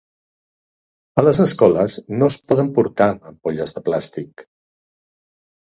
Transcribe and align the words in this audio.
A 1.21 1.25
les 1.27 1.41
escoles 1.43 1.97
no 2.17 2.31
es 2.33 2.39
poden 2.53 2.73
portar 2.79 3.09
ampolles 3.33 3.77
de 3.79 3.87
plàstic. 3.91 4.45